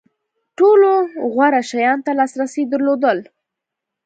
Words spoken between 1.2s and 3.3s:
غوره شیانو ته لاسرسی درلود.